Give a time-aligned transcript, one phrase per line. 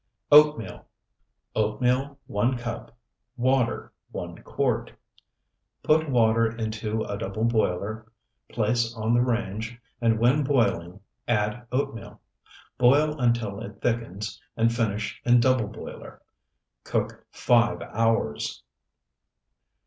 [0.31, 0.83] OATMEAL
[1.55, 2.97] Oatmeal, 1 cup.
[3.37, 4.91] Water, 1 quart.
[5.83, 8.11] Put water into a double boiler,
[8.49, 12.19] place on the range, and when boiling add oatmeal.
[12.79, 16.19] Boil until it thickens and finish in double boiler.
[16.83, 18.63] Cook five hours.